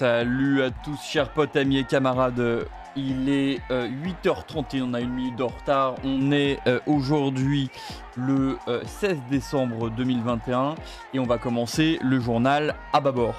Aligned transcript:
Salut 0.00 0.62
à 0.62 0.70
tous, 0.70 0.98
chers 1.02 1.28
potes, 1.28 1.56
amis 1.56 1.76
et 1.76 1.84
camarades. 1.84 2.66
Il 2.96 3.28
est 3.28 3.60
8h31, 3.68 4.82
on 4.84 4.94
a 4.94 5.00
une 5.02 5.12
minute 5.12 5.36
de 5.36 5.42
retard. 5.42 5.96
On 6.04 6.32
est 6.32 6.58
euh, 6.66 6.80
aujourd'hui 6.86 7.68
le 8.16 8.56
16 8.86 9.10
euh, 9.10 9.14
décembre 9.30 9.90
2021 9.90 10.76
et 11.12 11.18
on 11.18 11.26
va 11.26 11.36
commencer 11.36 11.98
le 12.00 12.18
journal 12.18 12.76
à 12.94 13.00
bâbord. 13.00 13.34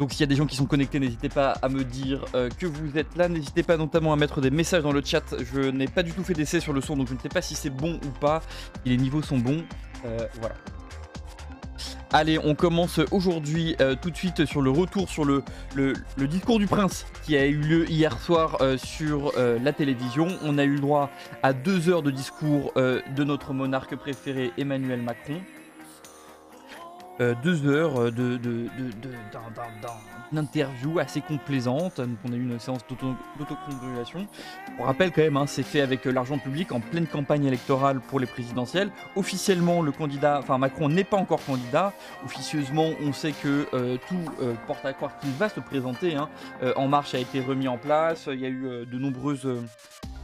Donc 0.00 0.12
s'il 0.12 0.20
y 0.20 0.24
a 0.24 0.26
des 0.26 0.34
gens 0.34 0.46
qui 0.46 0.56
sont 0.56 0.64
connectés, 0.64 0.98
n'hésitez 0.98 1.28
pas 1.28 1.50
à 1.60 1.68
me 1.68 1.84
dire 1.84 2.24
euh, 2.34 2.48
que 2.58 2.64
vous 2.64 2.96
êtes 2.96 3.14
là. 3.16 3.28
N'hésitez 3.28 3.62
pas 3.62 3.76
notamment 3.76 4.14
à 4.14 4.16
mettre 4.16 4.40
des 4.40 4.50
messages 4.50 4.82
dans 4.82 4.92
le 4.92 5.02
chat. 5.04 5.34
Je 5.52 5.60
n'ai 5.60 5.88
pas 5.88 6.02
du 6.02 6.12
tout 6.12 6.24
fait 6.24 6.32
d'essai 6.32 6.58
sur 6.58 6.72
le 6.72 6.80
son, 6.80 6.96
donc 6.96 7.08
je 7.08 7.14
ne 7.14 7.18
sais 7.18 7.28
pas 7.28 7.42
si 7.42 7.54
c'est 7.54 7.68
bon 7.68 8.00
ou 8.02 8.08
pas. 8.18 8.40
Si 8.82 8.88
les 8.88 8.96
niveaux 8.96 9.20
sont 9.20 9.36
bons. 9.36 9.62
Euh, 10.06 10.26
voilà. 10.40 10.54
Allez, 12.12 12.38
on 12.42 12.54
commence 12.54 12.98
aujourd'hui 13.10 13.76
euh, 13.82 13.94
tout 13.94 14.10
de 14.10 14.16
suite 14.16 14.46
sur 14.46 14.62
le 14.62 14.70
retour 14.70 15.10
sur 15.10 15.26
le, 15.26 15.44
le, 15.76 15.94
discours 16.26 16.58
du 16.58 16.66
prince 16.66 17.04
qui 17.26 17.36
a 17.36 17.44
eu 17.44 17.58
lieu 17.58 17.90
hier 17.90 18.18
soir 18.18 18.58
sur 18.78 19.34
la 19.36 19.72
télévision. 19.74 20.28
On 20.42 20.56
a 20.56 20.64
eu 20.64 20.80
droit 20.80 21.10
à 21.42 21.52
deux 21.52 21.90
heures 21.90 22.02
de 22.02 22.10
discours 22.10 22.72
de 22.74 23.24
notre 23.24 23.52
monarque 23.52 23.96
préféré 23.96 24.50
Emmanuel 24.56 25.02
Macron. 25.02 25.40
Euh, 27.20 27.34
deux 27.42 27.66
heures 27.66 28.00
euh, 28.00 28.10
d'interview 30.32 30.98
assez 30.98 31.20
complaisante. 31.20 31.98
Donc 32.00 32.16
on 32.24 32.32
a 32.32 32.36
eu 32.36 32.42
une 32.42 32.58
séance 32.58 32.80
d'autocongratulation. 33.38 34.26
On 34.78 34.84
rappelle 34.84 35.12
quand 35.12 35.20
même, 35.20 35.36
hein, 35.36 35.46
c'est 35.46 35.62
fait 35.62 35.82
avec 35.82 36.06
euh, 36.06 36.12
l'argent 36.12 36.38
public 36.38 36.72
en 36.72 36.80
pleine 36.80 37.06
campagne 37.06 37.44
électorale 37.44 38.00
pour 38.00 38.20
les 38.20 38.26
présidentielles. 38.26 38.90
Officiellement, 39.16 39.82
le 39.82 39.92
candidat, 39.92 40.38
enfin 40.38 40.56
Macron 40.56 40.88
n'est 40.88 41.04
pas 41.04 41.18
encore 41.18 41.44
candidat. 41.44 41.92
Officieusement, 42.24 42.88
on 43.02 43.12
sait 43.12 43.32
que 43.32 43.66
tout 44.08 44.56
porte 44.66 44.84
à 44.86 44.94
croire 44.94 45.18
qu'il 45.18 45.32
va 45.32 45.48
se 45.48 45.60
présenter. 45.60 46.16
Hein. 46.16 46.28
en 46.76 46.88
Marche 46.88 47.14
a 47.14 47.18
été 47.18 47.40
remis 47.40 47.68
en 47.68 47.76
place. 47.76 48.28
Il 48.32 48.40
y 48.40 48.46
a 48.46 48.48
eu 48.48 48.86
de 48.86 48.98
nombreuses 48.98 49.48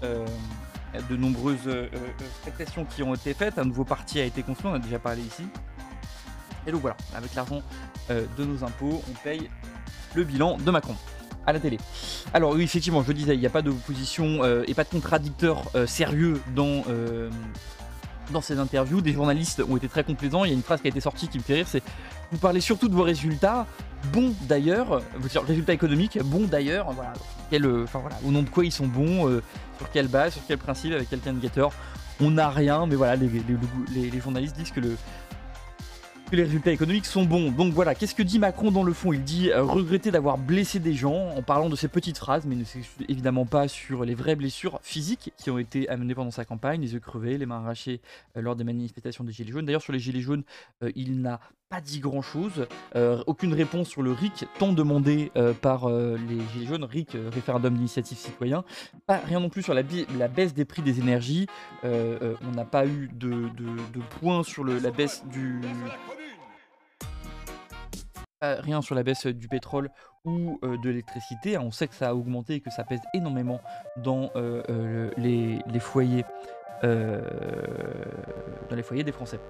de 0.02 1.16
nombreuses 1.16 1.68
qui 2.94 3.02
ont 3.02 3.14
été 3.14 3.34
faites. 3.34 3.58
Un 3.58 3.64
nouveau 3.64 3.84
parti 3.84 4.20
a 4.20 4.24
été 4.24 4.42
construit, 4.42 4.70
on 4.70 4.74
a 4.74 4.78
déjà 4.78 4.98
parlé 4.98 5.22
ici. 5.22 5.44
Et 6.66 6.72
donc 6.72 6.80
voilà, 6.80 6.96
avec 7.14 7.34
l'argent 7.34 7.62
euh, 8.10 8.24
de 8.36 8.44
nos 8.44 8.64
impôts, 8.64 9.02
on 9.08 9.24
paye 9.24 9.48
le 10.14 10.24
bilan 10.24 10.56
de 10.56 10.70
Macron 10.70 10.96
à 11.46 11.52
la 11.52 11.60
télé. 11.60 11.78
Alors 12.34 12.52
oui, 12.52 12.64
effectivement, 12.64 13.02
je 13.02 13.08
le 13.08 13.14
disais, 13.14 13.34
il 13.34 13.40
n'y 13.40 13.46
a 13.46 13.50
pas 13.50 13.62
d'opposition 13.62 14.42
euh, 14.42 14.64
et 14.66 14.74
pas 14.74 14.82
de 14.82 14.88
contradicteur 14.88 15.62
euh, 15.76 15.86
sérieux 15.86 16.40
dans, 16.56 16.82
dans 18.32 18.40
ces 18.40 18.58
interviews. 18.58 19.00
Des 19.00 19.12
journalistes 19.12 19.62
ont 19.68 19.76
été 19.76 19.88
très 19.88 20.02
complaisants. 20.02 20.44
Il 20.44 20.48
y 20.48 20.50
a 20.52 20.56
une 20.56 20.62
phrase 20.62 20.80
qui 20.80 20.88
a 20.88 20.90
été 20.90 21.00
sortie 21.00 21.28
qui 21.28 21.38
me 21.38 21.44
fait 21.44 21.54
rire, 21.54 21.66
c'est 21.68 21.82
«Vous 22.32 22.38
parlez 22.38 22.60
surtout 22.60 22.88
de 22.88 22.94
vos 22.94 23.04
résultats, 23.04 23.66
bons 24.12 24.34
d'ailleurs, 24.42 25.00
résultats 25.46 25.72
économiques, 25.72 26.18
bons 26.24 26.48
d'ailleurs, 26.48 26.90
voilà, 26.90 27.12
enfin, 27.84 28.00
voilà, 28.00 28.16
au 28.26 28.32
nom 28.32 28.42
de 28.42 28.48
quoi 28.48 28.64
ils 28.64 28.72
sont 28.72 28.88
bons, 28.88 29.40
sur 29.78 29.88
quelle 29.92 30.08
base, 30.08 30.32
sur 30.32 30.42
quel 30.48 30.58
principe, 30.58 30.92
avec 30.92 31.08
quel 31.08 31.20
indicateur. 31.28 31.70
On 32.20 32.32
n'a 32.32 32.50
rien, 32.50 32.86
mais 32.86 32.96
voilà, 32.96 33.14
les 33.14 34.20
journalistes 34.20 34.56
disent 34.56 34.72
que 34.72 34.80
le, 34.80 34.96
que 36.30 36.36
les 36.36 36.42
résultats 36.42 36.72
économiques 36.72 37.06
sont 37.06 37.24
bons. 37.24 37.50
Donc 37.50 37.72
voilà, 37.72 37.94
qu'est-ce 37.94 38.14
que 38.14 38.22
dit 38.22 38.38
Macron 38.38 38.70
dans 38.70 38.82
le 38.82 38.92
fond? 38.92 39.12
Il 39.12 39.22
dit 39.22 39.50
euh, 39.50 39.62
regretter 39.62 40.10
d'avoir 40.10 40.38
blessé 40.38 40.80
des 40.80 40.94
gens 40.94 41.30
en 41.30 41.42
parlant 41.42 41.68
de 41.68 41.76
ces 41.76 41.88
petites 41.88 42.18
phrases, 42.18 42.44
mais 42.46 42.56
ne 42.56 42.64
s'excuse 42.64 43.06
évidemment 43.08 43.46
pas 43.46 43.68
sur 43.68 44.04
les 44.04 44.14
vraies 44.14 44.34
blessures 44.34 44.80
physiques 44.82 45.32
qui 45.36 45.50
ont 45.50 45.58
été 45.58 45.88
amenées 45.88 46.14
pendant 46.14 46.30
sa 46.30 46.44
campagne, 46.44 46.80
les 46.80 46.94
yeux 46.94 47.00
crevés, 47.00 47.38
les 47.38 47.46
mains 47.46 47.58
arrachées 47.58 48.00
euh, 48.36 48.42
lors 48.42 48.56
des 48.56 48.64
manifestations 48.64 49.24
des 49.24 49.32
Gilets 49.32 49.52
jaunes. 49.52 49.66
D'ailleurs, 49.66 49.82
sur 49.82 49.92
les 49.92 50.00
Gilets 50.00 50.20
jaunes, 50.20 50.42
euh, 50.82 50.90
il 50.96 51.20
n'a 51.20 51.40
pas 51.68 51.80
dit 51.80 52.00
grand 52.00 52.22
chose. 52.22 52.66
aucune 53.26 53.52
réponse 53.52 53.88
sur 53.88 54.02
le 54.02 54.12
RIC, 54.12 54.46
tant 54.58 54.72
demandé 54.72 55.32
par 55.60 55.88
les 55.88 56.40
Gilets 56.52 56.66
jaunes, 56.66 56.84
RIC, 56.84 57.16
référendum 57.32 57.74
d'initiative 57.74 58.18
citoyen. 58.18 58.64
Rien 59.08 59.40
non 59.40 59.48
plus 59.48 59.62
sur 59.62 59.74
la, 59.74 59.82
baisse 59.82 60.54
des 60.54 60.64
prix 60.64 60.82
des 60.82 61.00
énergies. 61.00 61.46
on 61.82 62.52
n'a 62.54 62.64
pas 62.64 62.86
eu 62.86 63.10
de, 63.12 63.50
points 64.20 64.42
sur 64.42 64.64
la 64.64 64.90
baisse 64.90 65.24
du 65.26 65.60
rien 68.42 68.82
sur 68.82 68.94
la 68.94 69.02
baisse 69.02 69.26
du 69.26 69.48
pétrole 69.48 69.90
ou 70.24 70.60
de 70.62 70.88
l'électricité. 70.88 71.58
On 71.58 71.70
sait 71.70 71.88
que 71.88 71.94
ça 71.94 72.10
a 72.10 72.14
augmenté 72.14 72.54
et 72.54 72.60
que 72.60 72.70
ça 72.70 72.84
pèse 72.84 73.00
énormément 73.14 73.60
dans 73.96 74.30
les, 75.16 75.80
foyers, 75.80 76.24
dans 76.82 78.76
les 78.76 78.82
foyers 78.82 79.04
des 79.04 79.12
Français. 79.12 79.40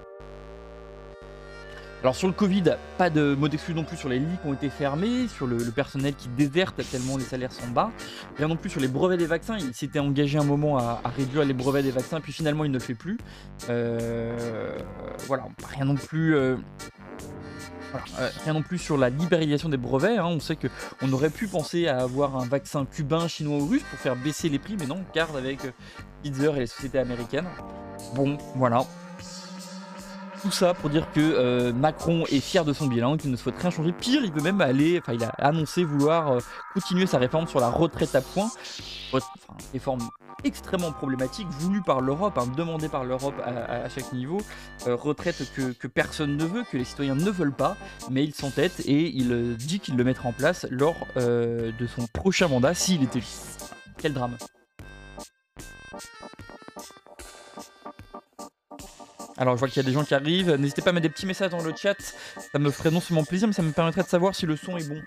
Alors 2.01 2.15
sur 2.15 2.27
le 2.27 2.33
Covid, 2.33 2.75
pas 2.97 3.09
de 3.09 3.33
mot 3.33 3.47
d'excuse 3.47 3.75
non 3.75 3.83
plus 3.83 3.97
sur 3.97 4.09
les 4.09 4.19
lits 4.19 4.37
qui 4.41 4.47
ont 4.47 4.53
été 4.53 4.69
fermés, 4.69 5.27
sur 5.27 5.47
le, 5.47 5.57
personnel 5.71 6.13
qui 6.13 6.27
déserte 6.29 6.79
tellement 6.91 7.17
les 7.17 7.23
salaires 7.23 7.51
sont 7.51 7.67
bas, 7.67 7.91
rien 8.37 8.47
non 8.47 8.55
plus 8.55 8.69
sur 8.69 8.79
les 8.79 8.87
brevets 8.87 9.17
des 9.17 9.25
vaccins. 9.25 9.57
Il 9.57 9.73
s'était 9.73 9.99
engagé 9.99 10.37
un 10.37 10.43
moment 10.43 10.77
à, 10.77 11.01
réduire 11.15 11.43
les 11.43 11.53
brevets 11.53 11.83
des 11.83 11.91
vaccins, 11.91 12.21
puis 12.21 12.31
finalement 12.31 12.63
il 12.65 12.71
ne 12.71 12.75
le 12.75 12.79
fait 12.79 12.95
plus. 12.95 13.17
voilà, 13.67 15.43
rien 15.75 15.85
non 15.85 15.95
plus 15.95 16.35
euh, 17.95 18.29
rien 18.43 18.53
non 18.53 18.61
plus 18.61 18.77
sur 18.77 18.97
la 18.97 19.09
libéralisation 19.09 19.69
des 19.69 19.77
brevets. 19.77 20.17
Hein. 20.17 20.25
On 20.25 20.39
sait 20.39 20.57
qu'on 20.57 21.11
aurait 21.11 21.29
pu 21.29 21.47
penser 21.47 21.87
à 21.87 21.99
avoir 21.99 22.37
un 22.37 22.45
vaccin 22.45 22.85
cubain, 22.85 23.27
chinois 23.27 23.57
ou 23.57 23.67
russe 23.67 23.83
pour 23.89 23.99
faire 23.99 24.15
baisser 24.15 24.49
les 24.49 24.59
prix, 24.59 24.75
mais 24.79 24.85
non, 24.85 24.97
on 25.07 25.13
garde 25.13 25.35
avec 25.35 25.65
euh, 25.65 25.71
Pfizer 26.23 26.55
et 26.57 26.61
les 26.61 26.67
sociétés 26.67 26.99
américaines. 26.99 27.47
Bon, 28.15 28.37
voilà. 28.55 28.85
Tout 30.41 30.51
ça 30.51 30.73
pour 30.73 30.89
dire 30.89 31.11
que 31.13 31.19
euh, 31.19 31.73
Macron 31.73 32.25
est 32.27 32.39
fier 32.39 32.63
de 32.63 32.73
son 32.73 32.87
bilan, 32.87 33.17
qu'il 33.17 33.31
ne 33.31 33.35
souhaite 33.35 33.57
rien 33.59 33.71
changer. 33.71 33.91
Pire, 33.91 34.21
il 34.23 34.31
veut 34.31 34.41
même 34.41 34.61
aller, 34.61 34.99
enfin, 34.99 35.13
il 35.13 35.23
a 35.23 35.29
annoncé 35.39 35.83
vouloir 35.83 36.37
continuer 36.73 37.07
sa 37.07 37.17
réforme 37.17 37.47
sur 37.47 37.59
la 37.59 37.69
retraite 37.69 38.13
à 38.15 38.21
points. 38.21 38.49
Enfin, 39.11 39.25
réforme 39.73 40.07
extrêmement 40.43 40.91
problématique, 40.91 41.47
voulu 41.49 41.81
par 41.81 42.01
l'Europe, 42.01 42.37
hein, 42.37 42.47
demandé 42.55 42.89
par 42.89 43.03
l'Europe 43.03 43.35
à, 43.43 43.89
chaque 43.89 44.13
niveau, 44.13 44.39
euh, 44.87 44.95
retraite 44.95 45.51
que, 45.55 45.87
personne 45.87 46.37
ne 46.37 46.45
veut, 46.45 46.63
que 46.71 46.77
les 46.77 46.83
citoyens 46.83 47.15
ne 47.15 47.29
veulent 47.29 47.55
pas, 47.55 47.75
mais 48.09 48.23
il 48.23 48.33
s'entête 48.33 48.79
et 48.81 49.09
il 49.15 49.31
euh, 49.31 49.55
dit 49.55 49.79
qu'il 49.79 49.95
le 49.95 50.03
mettra 50.03 50.29
en 50.29 50.33
place 50.33 50.67
lors 50.69 50.95
euh, 51.17 51.71
de 51.77 51.87
son 51.87 52.07
prochain 52.07 52.47
mandat 52.47 52.73
s'il 52.73 53.01
est 53.03 53.15
élu. 53.15 53.25
Quel 53.97 54.13
drame. 54.13 54.37
Alors 59.37 59.55
je 59.55 59.59
vois 59.59 59.67
qu'il 59.67 59.77
y 59.77 59.85
a 59.85 59.87
des 59.87 59.93
gens 59.93 60.03
qui 60.03 60.15
arrivent, 60.15 60.55
n'hésitez 60.55 60.81
pas 60.81 60.89
à 60.89 60.93
mettre 60.93 61.03
des 61.03 61.09
petits 61.09 61.27
messages 61.27 61.51
dans 61.51 61.61
le 61.61 61.71
chat, 61.75 61.95
ça 62.01 62.57
me 62.57 62.71
ferait 62.71 62.89
non 62.89 62.99
seulement 62.99 63.23
plaisir 63.23 63.47
mais 63.47 63.53
ça 63.53 63.61
me 63.61 63.71
permettrait 63.71 64.01
de 64.01 64.07
savoir 64.07 64.33
si 64.33 64.47
le 64.47 64.55
son 64.55 64.77
est 64.77 64.89
bon. 64.89 65.01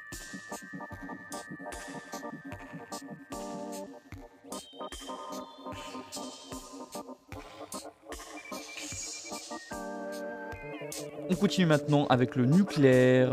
On 11.28 11.34
continue 11.34 11.66
maintenant 11.66 12.06
avec 12.06 12.36
le 12.36 12.46
nucléaire. 12.46 13.30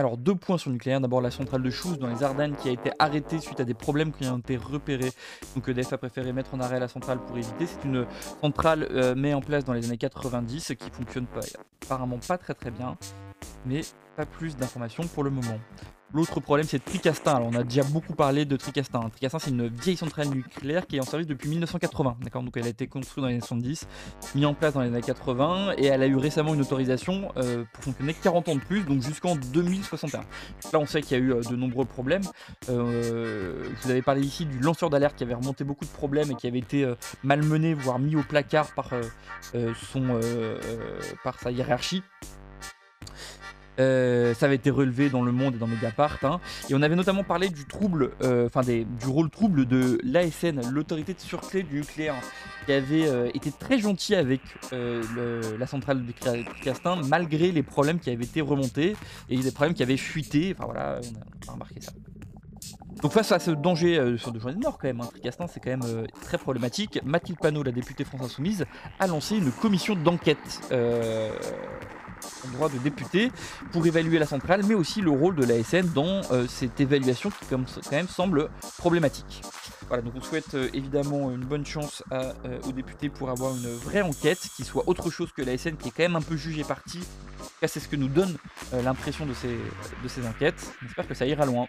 Alors 0.00 0.16
deux 0.16 0.34
points 0.34 0.56
sur 0.56 0.70
le 0.70 0.76
nucléaire. 0.76 0.98
D'abord 0.98 1.20
la 1.20 1.30
centrale 1.30 1.62
de 1.62 1.68
Chouz 1.68 1.98
dans 1.98 2.06
les 2.06 2.22
Ardennes 2.22 2.56
qui 2.56 2.70
a 2.70 2.72
été 2.72 2.90
arrêtée 2.98 3.38
suite 3.38 3.60
à 3.60 3.66
des 3.66 3.74
problèmes 3.74 4.12
qui 4.12 4.26
ont 4.28 4.38
été 4.38 4.56
repérés. 4.56 5.12
Donc 5.54 5.68
EDF 5.68 5.92
a 5.92 5.98
préféré 5.98 6.32
mettre 6.32 6.54
en 6.54 6.60
arrêt 6.60 6.80
la 6.80 6.88
centrale 6.88 7.18
pour 7.18 7.36
éviter. 7.36 7.66
C'est 7.66 7.84
une 7.84 8.06
centrale 8.40 8.88
euh, 8.92 9.14
mise 9.14 9.34
en 9.34 9.42
place 9.42 9.62
dans 9.62 9.74
les 9.74 9.84
années 9.84 9.98
90 9.98 10.72
qui 10.78 10.90
fonctionne 10.90 11.26
pas, 11.26 11.40
apparemment 11.84 12.18
pas 12.26 12.38
très 12.38 12.54
très 12.54 12.70
bien. 12.70 12.96
Mais 13.66 13.82
pas 14.16 14.24
plus 14.24 14.56
d'informations 14.56 15.06
pour 15.06 15.22
le 15.22 15.28
moment. 15.28 15.58
L'autre 16.12 16.40
problème, 16.40 16.66
c'est 16.66 16.84
Tricastin. 16.84 17.36
Alors, 17.36 17.48
on 17.52 17.54
a 17.54 17.62
déjà 17.62 17.84
beaucoup 17.84 18.14
parlé 18.14 18.44
de 18.44 18.56
Tricastin. 18.56 19.08
Tricastin, 19.10 19.38
c'est 19.38 19.50
une 19.50 19.68
vieille 19.68 19.96
centrale 19.96 20.28
nucléaire 20.28 20.86
qui 20.86 20.96
est 20.96 21.00
en 21.00 21.04
service 21.04 21.28
depuis 21.28 21.48
1980. 21.48 22.16
D'accord? 22.22 22.42
Donc, 22.42 22.56
elle 22.56 22.66
a 22.66 22.68
été 22.68 22.88
construite 22.88 23.22
dans 23.22 23.28
les 23.28 23.34
années 23.34 23.40
70, 23.40 23.86
mise 24.34 24.44
en 24.44 24.54
place 24.54 24.74
dans 24.74 24.80
les 24.80 24.88
années 24.88 25.00
80, 25.00 25.74
et 25.78 25.86
elle 25.86 26.02
a 26.02 26.08
eu 26.08 26.16
récemment 26.16 26.52
une 26.54 26.62
autorisation 26.62 27.30
euh, 27.36 27.64
pour 27.72 27.84
fonctionner 27.84 28.14
40 28.14 28.48
ans 28.48 28.54
de 28.56 28.60
plus, 28.60 28.82
donc 28.82 29.02
jusqu'en 29.02 29.36
2061. 29.36 30.18
Là, 30.18 30.24
on 30.74 30.86
sait 30.86 31.00
qu'il 31.00 31.16
y 31.16 31.20
a 31.20 31.24
eu 31.24 31.32
euh, 31.32 31.42
de 31.42 31.54
nombreux 31.54 31.84
problèmes. 31.84 32.22
Euh, 32.68 33.62
je 33.76 33.84
vous 33.84 33.90
avais 33.90 34.02
parlé 34.02 34.22
ici 34.22 34.46
du 34.46 34.58
lanceur 34.58 34.90
d'alerte 34.90 35.16
qui 35.16 35.22
avait 35.22 35.34
remonté 35.34 35.62
beaucoup 35.62 35.84
de 35.84 35.90
problèmes 35.90 36.32
et 36.32 36.34
qui 36.34 36.48
avait 36.48 36.58
été 36.58 36.92
malmené, 37.22 37.74
voire 37.74 38.00
mis 38.00 38.16
au 38.16 38.22
placard 38.22 38.72
par, 38.74 38.90
son, 39.52 40.20
par 41.22 41.38
sa 41.38 41.50
hiérarchie. 41.50 42.02
Euh, 43.80 44.34
ça 44.34 44.46
avait 44.46 44.56
été 44.56 44.70
relevé 44.70 45.08
dans 45.08 45.22
Le 45.22 45.32
Monde 45.32 45.54
et 45.54 45.58
dans 45.58 45.66
Mediapart. 45.66 46.18
Hein. 46.22 46.40
Et 46.68 46.74
on 46.74 46.82
avait 46.82 46.96
notamment 46.96 47.24
parlé 47.24 47.48
du 47.48 47.64
trouble, 47.64 48.12
euh, 48.22 48.46
enfin 48.46 48.60
du 48.62 49.06
rôle 49.06 49.30
trouble 49.30 49.66
de 49.66 49.98
l'ASN, 50.04 50.60
l'autorité 50.70 51.14
de 51.14 51.20
sûreté 51.20 51.62
du 51.62 51.76
nucléaire, 51.76 52.14
qui 52.66 52.72
avait 52.72 53.08
euh, 53.08 53.30
été 53.32 53.50
très 53.50 53.78
gentil 53.78 54.14
avec 54.14 54.40
la 54.72 55.66
centrale 55.66 56.04
de 56.04 56.12
Castin, 56.62 56.96
malgré 57.08 57.52
les 57.52 57.62
problèmes 57.62 57.98
qui 57.98 58.10
avaient 58.10 58.24
été 58.24 58.40
remontés 58.40 58.96
et 59.28 59.38
des 59.38 59.50
problèmes 59.50 59.74
qui 59.74 59.82
avaient 59.82 59.96
fuité. 59.96 60.54
Enfin 60.56 60.66
voilà, 60.66 61.00
on 61.46 61.50
a, 61.50 61.52
remarqué 61.52 61.80
ça. 61.80 61.92
Donc 63.02 63.12
face 63.12 63.32
à 63.32 63.38
ce 63.38 63.50
danger 63.50 64.18
sur 64.18 64.30
deux 64.30 64.40
journées 64.40 64.56
de 64.56 64.60
Nord 64.60 64.76
quand 64.76 64.88
même, 64.88 65.00
hein, 65.00 65.08
Tricastin 65.10 65.46
c'est 65.46 65.60
quand 65.60 65.70
même 65.70 66.06
très 66.20 66.36
problématique. 66.36 67.00
Mathilde 67.02 67.38
Panot, 67.38 67.62
la 67.62 67.72
députée 67.72 68.04
France 68.04 68.20
Insoumise, 68.22 68.66
a 68.98 69.06
lancé 69.06 69.36
une 69.36 69.50
commission 69.50 69.94
d'enquête 69.94 70.60
droit 72.48 72.68
de 72.68 72.78
député 72.78 73.30
pour 73.72 73.86
évaluer 73.86 74.18
la 74.18 74.26
centrale, 74.26 74.62
mais 74.66 74.74
aussi 74.74 75.00
le 75.00 75.10
rôle 75.10 75.36
de 75.36 75.44
l'ASN 75.44 75.88
dans 75.94 76.22
euh, 76.30 76.46
cette 76.48 76.80
évaluation 76.80 77.30
qui 77.30 77.46
quand 77.48 77.92
même 77.92 78.08
semble 78.08 78.48
problématique. 78.78 79.42
Voilà, 79.88 80.02
donc 80.02 80.14
on 80.16 80.20
souhaite 80.20 80.54
euh, 80.54 80.68
évidemment 80.72 81.30
une 81.30 81.44
bonne 81.44 81.66
chance 81.66 82.02
euh, 82.12 82.32
aux 82.66 82.72
députés 82.72 83.08
pour 83.08 83.30
avoir 83.30 83.54
une 83.56 83.74
vraie 83.74 84.02
enquête 84.02 84.40
qui 84.56 84.64
soit 84.64 84.84
autre 84.86 85.10
chose 85.10 85.30
que 85.32 85.42
l'ASN 85.42 85.76
qui 85.76 85.88
est 85.88 85.92
quand 85.92 86.04
même 86.04 86.16
un 86.16 86.22
peu 86.22 86.36
jugé 86.36 86.64
parti. 86.64 87.00
c'est 87.66 87.80
ce 87.80 87.88
que 87.88 87.96
nous 87.96 88.08
donne 88.08 88.36
l'impression 88.72 89.26
de 89.26 89.34
ces, 89.34 89.48
de 90.02 90.08
ces 90.08 90.26
enquêtes. 90.26 90.72
J'espère 90.82 91.08
que 91.08 91.14
ça 91.14 91.26
ira 91.26 91.44
loin. 91.44 91.66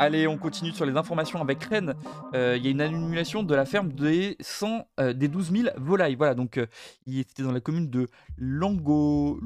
Allez, 0.00 0.26
on 0.26 0.38
continue 0.38 0.72
sur 0.72 0.86
les 0.86 0.96
informations 0.96 1.42
avec 1.42 1.62
Rennes. 1.62 1.92
Euh, 2.34 2.56
il 2.56 2.64
y 2.64 2.68
a 2.68 2.70
une 2.70 2.80
annulation 2.80 3.42
de 3.42 3.54
la 3.54 3.66
ferme 3.66 3.92
des, 3.92 4.38
100, 4.40 4.88
euh, 4.98 5.12
des 5.12 5.28
12 5.28 5.52
000 5.52 5.68
volailles. 5.76 6.14
Voilà, 6.14 6.34
donc 6.34 6.56
euh, 6.56 6.64
il 7.04 7.18
était 7.18 7.42
dans 7.42 7.52
la 7.52 7.60
commune 7.60 7.90
de 7.90 8.08
Lango, 8.38 9.38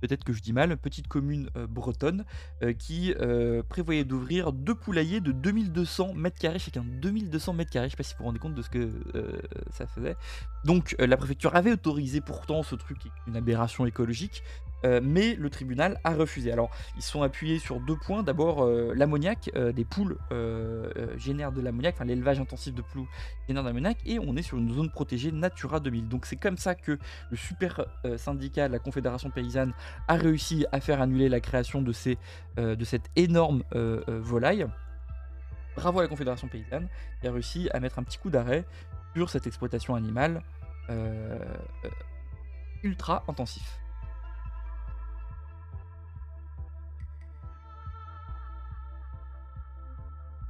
peut-être 0.00 0.24
que 0.24 0.32
je 0.32 0.40
dis 0.40 0.54
mal, 0.54 0.74
petite 0.78 1.06
commune 1.08 1.50
bretonne, 1.68 2.24
qui 2.78 3.14
prévoyait 3.68 4.04
d'ouvrir 4.04 4.52
deux 4.52 4.74
poulaillers 4.74 5.20
de 5.20 5.32
2200 5.32 6.14
mètres 6.14 6.38
carrés, 6.38 6.58
chacun 6.58 6.84
2200 7.02 7.52
mètres 7.54 7.70
carrés, 7.70 7.88
je 7.88 7.90
sais 7.90 7.96
pas 7.96 8.02
si 8.04 8.14
vous 8.14 8.18
vous 8.20 8.24
rendez 8.26 8.38
compte 8.38 8.54
de 8.54 8.62
ce 8.62 8.70
que 8.70 8.90
ça 9.70 9.86
faisait. 9.86 10.16
Donc 10.64 10.94
la 10.98 11.16
préfecture 11.16 11.56
avait 11.56 11.72
autorisé 11.72 12.20
pourtant 12.20 12.62
ce 12.62 12.74
truc, 12.74 12.98
une 13.26 13.36
aberration 13.36 13.84
écologique, 13.84 14.42
euh, 14.84 15.00
mais 15.02 15.34
le 15.34 15.50
tribunal 15.50 16.00
a 16.04 16.14
refusé. 16.14 16.52
Alors, 16.52 16.70
ils 16.96 17.02
sont 17.02 17.22
appuyés 17.22 17.58
sur 17.58 17.80
deux 17.80 17.96
points. 17.96 18.22
D'abord, 18.22 18.64
euh, 18.64 18.92
l'ammoniac, 18.94 19.50
euh, 19.56 19.72
des 19.72 19.84
poules 19.84 20.18
génèrent 21.16 21.52
de 21.52 21.60
l'ammoniac, 21.60 21.94
enfin 21.94 22.04
l'élevage 22.04 22.40
intensif 22.40 22.74
de 22.74 22.82
poules 22.82 23.06
génère 23.48 23.62
de 23.62 23.68
l'ammoniac, 23.68 23.98
et 24.04 24.18
on 24.18 24.36
est 24.36 24.42
sur 24.42 24.58
une 24.58 24.72
zone 24.72 24.90
protégée 24.90 25.32
Natura 25.32 25.80
2000. 25.80 26.08
Donc 26.08 26.26
c'est 26.26 26.36
comme 26.36 26.56
ça 26.56 26.74
que 26.74 26.98
le 27.30 27.36
super 27.36 27.86
syndicat 28.16 28.68
de 28.68 28.72
la 28.72 28.78
Confédération 28.78 29.30
paysanne 29.30 29.72
a 30.08 30.14
réussi 30.14 30.66
à 30.72 30.80
faire 30.80 31.00
annuler 31.00 31.28
la 31.28 31.40
création 31.40 31.82
de, 31.82 31.92
de 32.56 32.84
cette 32.84 33.10
énorme 33.16 33.62
volaille. 34.06 34.66
Bravo 35.76 36.00
à 36.00 36.02
la 36.02 36.08
Confédération 36.08 36.48
paysanne 36.48 36.88
qui 37.20 37.28
a 37.28 37.32
réussi 37.32 37.68
à 37.72 37.80
mettre 37.80 37.98
un 37.98 38.02
petit 38.02 38.18
coup 38.18 38.30
d'arrêt 38.30 38.64
sur 39.14 39.30
cette 39.30 39.46
exploitation 39.46 39.94
animale 39.94 40.42
ultra 42.82 43.24
intensif. 43.28 43.85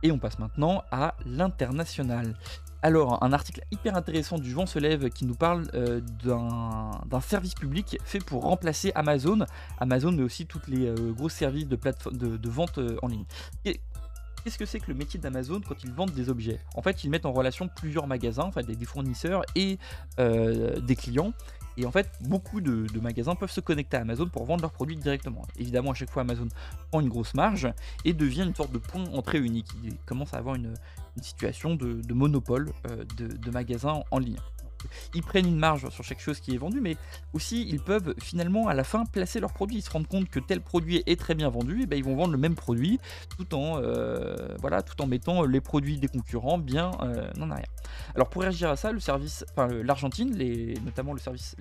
Et 0.02 0.12
on 0.12 0.18
passe 0.18 0.38
maintenant 0.38 0.82
à 0.90 1.14
l'international. 1.24 2.34
Alors, 2.82 3.22
un 3.24 3.32
article 3.32 3.62
hyper 3.72 3.96
intéressant 3.96 4.38
du 4.38 4.52
Vent 4.52 4.66
se 4.66 4.78
lève 4.78 5.08
qui 5.08 5.24
nous 5.24 5.34
parle 5.34 5.66
euh, 5.74 6.00
d'un 6.22 7.20
service 7.20 7.54
public 7.54 7.98
fait 8.04 8.24
pour 8.24 8.42
remplacer 8.42 8.92
Amazon. 8.94 9.44
Amazon, 9.78 10.12
mais 10.12 10.22
aussi 10.22 10.46
tous 10.46 10.60
les 10.68 10.86
euh, 10.86 11.12
gros 11.12 11.28
services 11.28 11.66
de, 11.66 11.76
de, 12.12 12.48
vente 12.48 12.78
euh, 12.78 12.96
en 13.02 13.08
ligne. 13.08 13.24
Qu'est-ce 14.46 14.58
que 14.58 14.64
c'est 14.64 14.78
que 14.78 14.92
le 14.92 14.94
métier 14.94 15.18
d'Amazon 15.18 15.60
quand 15.60 15.82
ils 15.82 15.90
vendent 15.90 16.12
des 16.12 16.28
objets? 16.28 16.60
En 16.76 16.80
fait, 16.80 17.02
ils 17.02 17.10
mettent 17.10 17.26
en 17.26 17.32
relation 17.32 17.66
plusieurs 17.66 18.06
magasins, 18.06 18.44
enfin 18.44 18.62
des, 18.62 18.76
fournisseurs 18.84 19.42
et 19.56 19.76
des 20.18 20.94
clients. 20.94 21.32
Et 21.76 21.84
en 21.84 21.90
fait, 21.90 22.08
beaucoup 22.20 22.60
de, 22.60 22.86
magasins 23.00 23.34
peuvent 23.34 23.50
se 23.50 23.60
connecter 23.60 23.96
à 23.96 24.02
Amazon 24.02 24.28
pour 24.28 24.44
vendre 24.44 24.62
leurs 24.62 24.70
produits 24.70 24.94
directement. 24.94 25.42
Évidemment, 25.58 25.90
à 25.90 25.94
chaque 25.94 26.10
fois, 26.10 26.22
Amazon 26.22 26.46
prend 26.92 27.00
une 27.00 27.08
grosse 27.08 27.34
marge 27.34 27.68
et 28.04 28.12
devient 28.12 28.44
une 28.44 28.54
sorte 28.54 28.70
de 28.70 28.78
point 28.78 29.04
entrée 29.14 29.40
unique. 29.40 29.66
Il 29.82 29.96
commence 30.06 30.32
à 30.32 30.36
avoir 30.36 30.54
une, 30.54 30.74
situation 31.20 31.74
de, 31.74 32.12
monopole 32.14 32.70
euh, 32.88 33.04
de, 33.16 33.50
magasins 33.50 34.04
en 34.12 34.18
ligne 34.20 34.36
ils 35.14 35.22
prennent 35.22 35.46
une 35.46 35.58
marge 35.58 35.88
sur 35.90 36.04
chaque 36.04 36.20
chose 36.20 36.40
qui 36.40 36.54
est 36.54 36.58
vendue, 36.58 36.80
mais 36.80 36.96
aussi 37.32 37.66
ils 37.68 37.80
peuvent 37.80 38.14
finalement 38.20 38.68
à 38.68 38.74
la 38.74 38.84
fin 38.84 39.04
placer 39.04 39.40
leurs 39.40 39.52
produits. 39.52 39.78
Ils 39.78 39.82
se 39.82 39.90
rendent 39.90 40.06
compte 40.06 40.28
que 40.28 40.40
tel 40.40 40.60
produit 40.60 41.02
est 41.06 41.18
très 41.18 41.34
bien 41.34 41.48
vendu, 41.48 41.82
et 41.82 41.86
ben 41.86 41.96
ils 41.96 42.04
vont 42.04 42.16
vendre 42.16 42.32
le 42.32 42.38
même 42.38 42.54
produit 42.54 42.98
tout 43.36 43.54
en, 43.54 43.80
euh, 43.82 44.56
voilà, 44.60 44.82
tout 44.82 45.00
en 45.02 45.06
mettant 45.06 45.44
les 45.44 45.60
produits 45.60 45.98
des 45.98 46.08
concurrents 46.08 46.58
bien 46.58 46.90
euh, 47.02 47.30
en 47.40 47.50
arrière. 47.50 47.70
Alors 48.14 48.28
pour 48.28 48.42
réagir 48.42 48.70
à 48.70 48.76
ça, 48.76 48.92
le 48.92 49.00
service, 49.00 49.44
enfin 49.52 49.68
l'Argentine, 49.68 50.36
notamment 50.84 51.12
le 51.12 51.18
service, 51.18 51.56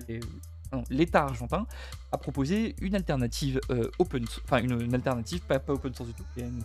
l'État 0.90 1.24
argentin 1.24 1.66
a 2.12 2.18
proposé 2.18 2.74
une 2.80 2.94
alternative 2.94 3.60
euh, 3.70 3.90
open, 3.98 4.24
enfin 4.44 4.62
une, 4.62 4.94
alternative 4.94 5.40
pas, 5.42 5.60
open 5.68 5.94
source 5.94 6.08
du 6.08 6.14
tout, 6.14 6.24
une, 6.36 6.62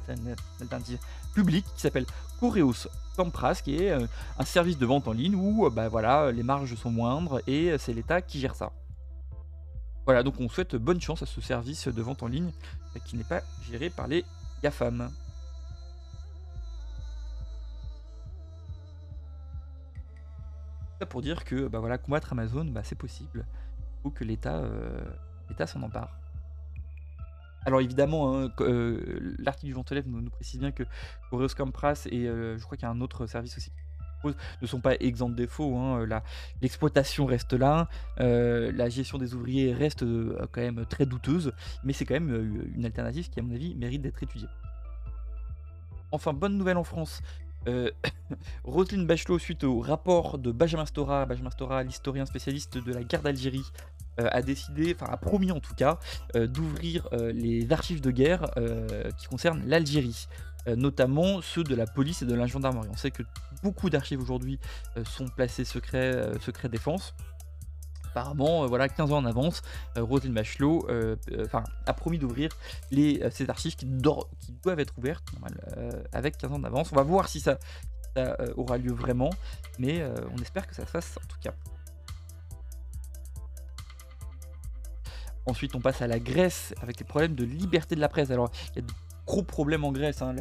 alternative 0.59 1.00
publique 1.33 1.65
qui 1.75 1.81
s'appelle 1.81 2.06
Correos 2.39 2.88
Compras, 3.15 3.62
qui 3.63 3.77
est 3.77 3.92
euh, 3.92 4.06
un 4.38 4.45
service 4.45 4.77
de 4.77 4.86
vente 4.86 5.07
en 5.07 5.13
ligne 5.13 5.36
où 5.36 5.65
euh, 5.65 5.69
bah, 5.69 5.88
voilà, 5.89 6.31
les 6.31 6.44
marges 6.44 6.75
sont 6.75 6.92
moindres 6.92 7.42
et 7.48 7.77
c'est 7.77 7.94
l'État 7.94 8.21
qui 8.21 8.39
gère 8.39 8.56
ça. 8.56 8.71
Voilà, 10.06 10.24
donc 10.24 10.39
on 10.39 10.50
souhaite 10.50 10.75
bonne 10.75 11.00
chance 11.00 11.22
à 11.22 11.25
ce 11.25 11.41
service 11.41 11.88
de 11.88 12.01
vente 12.01 12.24
en 12.24 12.27
ligne 12.27 12.51
qui 13.05 13.15
n'est 13.15 13.24
pas 13.24 13.41
géré 13.70 13.89
par 13.89 14.08
les 14.08 14.25
GAFAM. 14.63 15.12
pour 21.05 21.22
dire 21.22 21.43
que 21.43 21.67
bah 21.67 21.79
voilà, 21.79 21.98
combattre 21.98 22.31
Amazon, 22.34 22.65
bah, 22.65 22.81
c'est 22.84 22.98
possible 22.98 23.46
que 24.10 24.24
l'État 24.24 24.55
euh, 24.55 25.03
s'en 25.65 25.84
empare. 25.84 26.10
Alors 27.65 27.81
évidemment, 27.81 28.36
hein, 28.36 28.50
euh, 28.62 29.36
l'article 29.38 29.67
du 29.67 29.74
Ventelève 29.74 30.08
nous, 30.08 30.22
nous, 30.22 30.31
précise 30.31 30.60
bien 30.60 30.72
que 30.72 30.84
Correos 31.29 31.50
Compras 31.55 32.08
et 32.10 32.27
euh, 32.27 32.58
je 32.58 32.63
crois 32.63 32.75
qu'il 32.75 32.88
y 32.88 32.89
a 32.89 32.91
un 32.91 33.01
autre 33.01 33.27
service 33.27 33.55
aussi 33.58 33.72
ne 34.62 34.67
sont 34.67 34.81
pas 34.81 34.93
exempts 35.00 35.29
de 35.29 35.36
défauts. 35.36 35.75
Hein, 35.77 36.08
l'exploitation 36.62 37.25
reste 37.25 37.53
là, 37.53 37.89
la 38.17 38.88
gestion 38.88 39.17
des 39.17 39.34
ouvriers 39.34 39.74
reste 39.74 40.05
quand 40.51 40.62
même 40.62 40.86
très 40.86 41.08
douteuse, 41.08 41.53
mais 41.84 41.91
c'est 41.91 42.05
quand 42.05 42.13
même 42.13 42.70
une 42.75 42.86
alternative 42.86 43.31
qui, 43.31 43.39
à 43.39 43.41
mon 43.41 43.55
avis, 43.55 43.74
mérite 43.74 44.03
d'être 44.03 44.22
étudiée. 44.22 44.48
Enfin, 46.12 46.34
bonne 46.34 46.55
nouvelle 46.55 46.77
en 46.77 46.84
France, 46.84 47.24
euh, 47.68 47.89
Roselyne 48.63 49.06
Bachelot, 49.06 49.39
suite 49.39 49.63
au 49.63 49.80
rapport 49.80 50.38
de 50.38 50.51
Benjamin 50.51 50.86
Stora, 50.86 51.25
l'historien 51.84 52.25
spécialiste 52.25 52.77
de 52.77 52.94
la 52.94 53.03
guerre 53.03 53.22
d'Algérie, 53.22 53.65
euh, 54.20 54.27
a 54.32 54.41
décidé, 54.41 54.96
enfin 54.96 55.12
a 55.12 55.18
promis 55.18 55.51
en 55.51 55.60
tout 55.60 55.75
cas, 55.75 56.00
euh, 56.36 56.48
d'ouvrir 56.48 57.08
les 57.34 57.72
archives 57.72 58.01
de 58.01 58.12
guerre 58.12 58.50
qui 59.18 59.27
concernent 59.27 59.63
l'Algérie. 59.65 60.27
notamment 60.77 61.41
ceux 61.41 61.63
de 61.63 61.74
la 61.74 61.88
police 61.88 62.22
et 62.22 62.25
de 62.25 62.36
la 62.36 62.46
gendarmerie. 62.46 62.88
On 62.91 62.98
sait 62.98 63.10
que 63.10 63.24
beaucoup 63.63 63.89
d'archives 63.89 64.22
aujourd'hui 64.22 64.60
sont 65.03 65.27
placées 65.27 65.65
secret, 65.65 66.34
secret 66.39 66.70
défense 66.70 67.15
apparemment, 68.12 68.63
euh, 68.63 68.68
voilà, 68.68 68.89
15 68.89 69.12
ans 69.12 69.18
en 69.18 69.25
avance, 69.25 69.62
euh, 69.98 70.03
Roselyne 70.03 70.34
Bachelot 70.34 70.86
euh, 70.89 71.15
a 71.86 71.94
promis 71.94 72.18
d'ouvrir 72.20 72.50
les, 72.91 73.24
ces 73.32 73.50
archives 73.50 73.75
qui, 73.75 73.86
doivent 73.86 74.80
être 74.80 74.98
ouvertes 74.98 75.24
avec 76.12 76.38
15 76.38 76.51
ans 76.51 76.60
d'avance. 76.60 76.91
On 76.91 76.96
va 76.96 77.03
voir 77.03 77.27
si 77.27 77.39
ça, 77.39 77.58
aura 78.56 78.77
lieu 78.77 78.91
vraiment, 78.91 79.30
mais 79.80 80.03
on 80.34 80.41
espère 80.41 80.68
que 80.68 80.75
ça 80.75 80.86
se 80.86 80.91
fasse 80.91 81.18
en 81.18 81.27
tout 81.27 81.39
cas. 81.41 81.53
Ensuite, 85.46 85.75
on 85.75 85.80
passe 85.80 86.01
à 86.01 86.08
la 86.08 86.20
Grèce 86.20 86.74
avec 86.82 87.00
les 87.00 87.06
problèmes 87.06 87.36
de 87.36 87.44
liberté 87.44 87.96
de 87.96 88.01
la 88.01 88.10
presse. 88.10 88.30
Alors, 88.30 88.51
il 88.72 88.75
y 88.75 88.80
a 88.80 88.88
de 88.88 88.94
gros 89.25 89.44
problèmes 89.44 89.84
en 89.84 89.91
Grèce. 89.91 90.22
hein. 90.22 90.36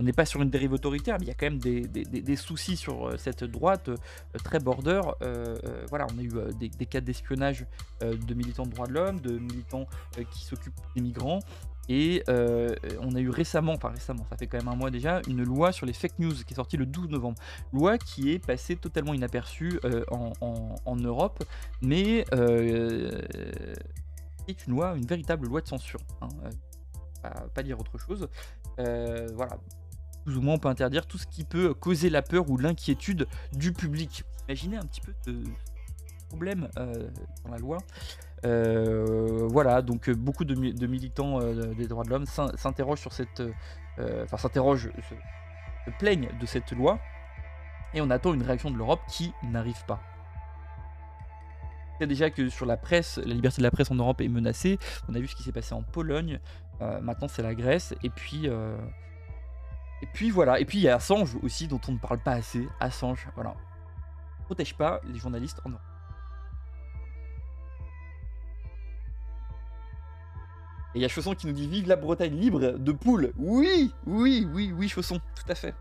On 0.00 0.02
n'est 0.02 0.14
pas 0.14 0.24
sur 0.24 0.40
une 0.40 0.48
dérive 0.48 0.72
autoritaire, 0.72 1.18
mais 1.18 1.26
il 1.26 1.28
y 1.28 1.30
a 1.30 1.34
quand 1.34 1.46
même 1.46 1.58
des, 1.58 2.36
soucis 2.36 2.76
sur 2.76 3.06
euh, 3.08 3.16
cette 3.18 3.44
droite 3.44 3.90
euh, 3.90 3.96
très 4.42 4.58
border. 4.58 5.02
Euh, 5.22 5.56
voilà, 5.90 6.06
on 6.14 6.18
a 6.18 6.22
eu 6.22 6.30
des, 6.58 6.86
cas 6.86 7.02
d'espionnage 7.02 7.66
de 8.00 8.34
militants 8.34 8.64
de 8.64 8.70
droits 8.70 8.86
de 8.86 8.94
l'homme, 8.94 9.20
de 9.20 9.38
militants 9.38 9.86
qui 10.30 10.44
s'occupent 10.44 10.80
des 10.96 11.02
migrants. 11.02 11.40
Et 11.88 12.22
on 12.28 13.14
a 13.14 13.20
eu 13.20 13.28
récemment, 13.28 13.72
enfin 13.72 13.90
récemment, 13.90 14.24
ça 14.30 14.36
fait 14.36 14.46
quand 14.46 14.58
même 14.58 14.68
un 14.68 14.76
mois 14.76 14.90
déjà, 14.90 15.20
une 15.28 15.42
loi 15.42 15.72
sur 15.72 15.86
les 15.86 15.92
fake 15.92 16.18
news 16.18 16.32
qui 16.32 16.52
est 16.52 16.56
sortie 16.56 16.76
le 16.76 16.86
12 16.86 17.08
novembre. 17.08 17.38
Loi 17.72 17.98
qui 17.98 18.32
est 18.32 18.38
passée 18.38 18.76
totalement 18.76 19.12
inaperçue 19.12 19.80
en, 20.10 20.96
Europe, 20.96 21.44
mais 21.82 22.24
euh, 22.32 23.20
est 24.48 24.66
une 24.66 24.72
loi, 24.72 24.94
une 24.96 25.06
véritable 25.06 25.46
loi 25.46 25.60
de 25.60 25.68
censure. 25.68 26.00
hein, 26.22 26.28
pas, 27.54 27.62
dire 27.62 27.78
autre 27.78 27.98
chose. 27.98 28.28
Voilà. 28.78 29.58
Plus 30.30 30.38
ou 30.38 30.42
moins, 30.42 30.54
on 30.54 30.58
peut 30.58 30.68
interdire 30.68 31.06
tout 31.06 31.18
ce 31.18 31.26
qui 31.26 31.42
peut 31.42 31.74
causer 31.74 32.08
la 32.08 32.22
peur 32.22 32.48
ou 32.48 32.56
l'inquiétude 32.56 33.26
du 33.52 33.72
public. 33.72 34.22
Imaginez 34.46 34.76
un 34.76 34.84
petit 34.84 35.00
peu 35.00 35.12
de 35.26 35.42
problème 36.28 36.68
euh, 36.78 37.08
dans 37.44 37.50
la 37.50 37.58
loi. 37.58 37.78
Euh, 38.46 39.48
voilà, 39.50 39.82
donc 39.82 40.08
euh, 40.08 40.14
beaucoup 40.14 40.44
de, 40.44 40.54
mi- 40.54 40.72
de 40.72 40.86
militants 40.86 41.40
des 41.74 41.88
droits 41.88 42.04
de 42.04 42.10
l'homme 42.10 42.26
s'in- 42.26 42.56
s'interrogent 42.56 43.00
sur 43.00 43.12
cette, 43.12 43.42
enfin 43.98 44.36
s'interrogent, 44.36 44.90
se, 45.08 45.90
plaignent 45.98 46.28
de 46.40 46.46
cette 46.46 46.70
loi, 46.70 47.00
et 47.92 48.00
on 48.00 48.08
attend 48.08 48.32
une 48.32 48.44
réaction 48.44 48.70
de 48.70 48.76
l'Europe 48.76 49.00
qui 49.08 49.32
n'arrive 49.42 49.84
pas. 49.86 50.00
Déjà 52.00 52.30
que 52.30 52.48
sur 52.50 52.66
la 52.66 52.76
presse, 52.76 53.18
la 53.18 53.34
liberté 53.34 53.58
de 53.62 53.64
la 53.64 53.72
presse 53.72 53.90
en 53.90 53.96
Europe 53.96 54.20
est 54.20 54.28
menacée. 54.28 54.78
On 55.08 55.14
a 55.16 55.18
vu 55.18 55.26
ce 55.26 55.34
qui 55.34 55.42
s'est 55.42 55.50
passé 55.50 55.74
en 55.74 55.82
Pologne. 55.82 56.38
Maintenant, 56.80 57.26
c'est 57.26 57.42
la 57.42 57.54
Grèce. 57.54 57.94
Et 58.02 58.08
puis, 58.08 58.48
et 60.02 60.06
puis 60.06 60.30
voilà. 60.30 60.60
Et 60.60 60.64
puis 60.64 60.78
il 60.78 60.82
y 60.82 60.88
a 60.88 60.96
Assange 60.96 61.36
aussi, 61.42 61.68
dont 61.68 61.80
on 61.88 61.92
ne 61.92 61.98
parle 61.98 62.18
pas 62.18 62.32
assez. 62.32 62.66
Assange, 62.80 63.28
voilà. 63.34 63.54
Protège 64.44 64.74
pas 64.74 65.00
les 65.04 65.18
journalistes 65.18 65.60
en 65.64 65.70
Europe. 65.70 65.82
Et 70.94 70.98
il 70.98 71.02
y 71.02 71.04
a 71.04 71.08
Chausson 71.08 71.34
qui 71.34 71.46
nous 71.46 71.52
dit 71.52 71.68
Vive 71.68 71.86
la 71.88 71.96
Bretagne 71.96 72.34
libre 72.34 72.60
de 72.60 72.92
poules. 72.92 73.32
Oui, 73.36 73.94
oui, 74.06 74.48
oui, 74.52 74.72
oui, 74.76 74.88
Chausson, 74.88 75.20
tout 75.34 75.50
à 75.50 75.54
fait. 75.54 75.74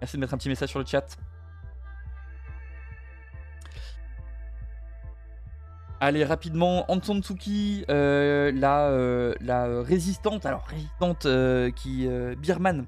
Merci 0.00 0.16
de 0.16 0.20
mettre 0.20 0.34
un 0.34 0.38
petit 0.38 0.48
message 0.48 0.70
sur 0.70 0.80
le 0.80 0.84
chat. 0.84 1.16
Allez, 6.04 6.24
rapidement, 6.24 6.84
Kyi, 7.38 7.84
euh, 7.88 8.50
la, 8.50 8.88
euh, 8.88 9.34
la 9.40 9.82
résistante, 9.82 10.44
alors 10.44 10.66
résistante 10.66 11.26
euh, 11.26 11.70
qui, 11.70 12.08
euh, 12.08 12.34
birmane, 12.34 12.86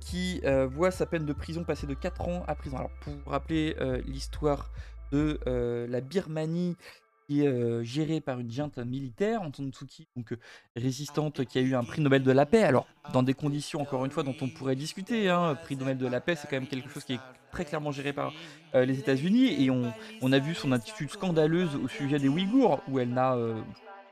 qui 0.00 0.40
voit 0.70 0.90
sa 0.90 1.04
peine 1.04 1.26
de 1.26 1.34
prison 1.34 1.64
passer 1.64 1.86
de 1.86 1.92
4 1.92 2.22
ans 2.22 2.44
à 2.48 2.54
prison. 2.54 2.78
Alors, 2.78 2.90
pour 3.02 3.12
rappeler 3.30 3.76
l'histoire 4.06 4.70
de 5.12 5.38
la 5.86 6.00
Birmanie, 6.00 6.78
qui 7.26 7.42
est 7.42 7.48
euh, 7.48 7.82
gérée 7.82 8.20
par 8.20 8.38
une 8.38 8.50
junte 8.50 8.78
militaire, 8.78 9.40
Kyi, 9.52 10.06
donc 10.16 10.32
euh, 10.32 10.38
résistante 10.76 11.44
qui 11.44 11.58
a 11.58 11.60
eu 11.60 11.74
un 11.74 11.82
prix 11.82 12.00
Nobel 12.00 12.22
de 12.22 12.30
la 12.30 12.46
paix. 12.46 12.62
Alors, 12.62 12.86
dans 13.12 13.22
des 13.22 13.34
conditions, 13.34 13.80
encore 13.80 14.04
une 14.04 14.10
fois, 14.10 14.22
dont 14.22 14.36
on 14.40 14.48
pourrait 14.48 14.76
discuter, 14.76 15.28
hein, 15.28 15.56
prix 15.64 15.76
Nobel 15.76 15.98
de 15.98 16.06
la 16.06 16.20
paix, 16.20 16.36
c'est 16.36 16.48
quand 16.48 16.56
même 16.56 16.68
quelque 16.68 16.88
chose 16.88 17.04
qui 17.04 17.14
est 17.14 17.20
très 17.50 17.64
clairement 17.64 17.90
géré 17.90 18.12
par 18.12 18.32
euh, 18.74 18.84
les 18.84 18.98
États-Unis, 18.98 19.62
et 19.62 19.70
on, 19.70 19.92
on 20.22 20.32
a 20.32 20.38
vu 20.38 20.54
son 20.54 20.72
attitude 20.72 21.10
scandaleuse 21.10 21.74
au 21.76 21.88
sujet 21.88 22.18
des 22.18 22.28
Ouïghours, 22.28 22.80
où 22.88 22.98
elle 22.98 23.10
n'a 23.10 23.36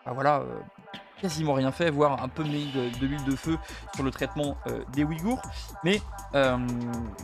bah 0.04 0.12
voilà, 0.12 0.42
quasiment 1.20 1.54
rien 1.54 1.72
fait, 1.72 1.90
voire 1.90 2.22
un 2.22 2.28
peu 2.28 2.42
mis 2.42 2.70
de, 2.72 2.98
de 3.00 3.06
l'huile 3.06 3.24
de 3.24 3.34
feu 3.36 3.56
sur 3.94 4.04
le 4.04 4.10
traitement 4.10 4.56
des 4.92 5.04
Ouïghours, 5.04 5.40
mais 5.82 6.00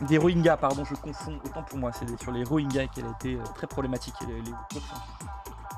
des 0.07 0.17
Rohingyas, 0.17 0.57
pardon, 0.57 0.83
je 0.83 0.95
confonds, 0.95 1.39
autant 1.45 1.63
pour 1.63 1.77
moi, 1.77 1.91
c'est 1.91 2.19
sur 2.19 2.31
les 2.31 2.43
Rohingyas 2.43 2.87
qu'elle 2.87 3.05
a 3.05 3.11
été 3.11 3.37
très 3.55 3.67
problématique, 3.67 4.15
et 4.23 4.25
les, 4.25 4.41
les 4.41 4.49
Ouïghours, 4.49 4.81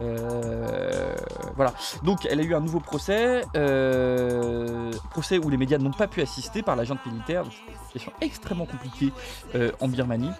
euh, 0.02 1.16
voilà, 1.56 1.74
donc 2.04 2.26
elle 2.26 2.40
a 2.40 2.44
eu 2.44 2.56
un 2.56 2.60
nouveau 2.60 2.80
procès, 2.80 3.44
euh, 3.56 4.92
procès 5.12 5.38
où 5.38 5.50
les 5.50 5.58
médias 5.58 5.78
n'ont 5.78 5.92
pas 5.92 6.08
pu 6.08 6.22
assister 6.22 6.64
par 6.64 6.76
la 6.76 6.84
junte 6.84 7.06
militaire, 7.06 7.46
situation 7.86 8.12
extrêmement 8.22 8.66
compliquée 8.66 9.14
euh, 9.56 9.72
en 9.80 9.88
Birmanie. 9.88 10.32